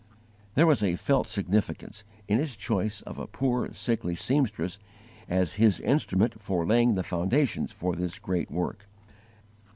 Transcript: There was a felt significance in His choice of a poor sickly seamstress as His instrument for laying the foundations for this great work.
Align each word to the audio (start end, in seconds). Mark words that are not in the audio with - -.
There 0.55 0.65
was 0.65 0.81
a 0.81 0.95
felt 0.95 1.27
significance 1.27 2.03
in 2.27 2.39
His 2.39 2.57
choice 2.57 3.03
of 3.03 3.19
a 3.19 3.27
poor 3.27 3.71
sickly 3.73 4.15
seamstress 4.15 4.79
as 5.29 5.53
His 5.61 5.79
instrument 5.79 6.41
for 6.41 6.65
laying 6.65 6.95
the 6.95 7.03
foundations 7.03 7.71
for 7.71 7.95
this 7.95 8.17
great 8.17 8.49
work. 8.49 8.87